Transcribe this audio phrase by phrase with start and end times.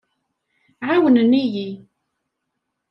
[0.87, 1.69] Ɛawnen-iyi.